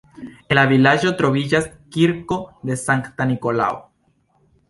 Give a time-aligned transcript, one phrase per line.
[0.51, 1.67] En la vilaĝo troviĝas
[1.97, 3.77] kirko de Sankta Nikolao.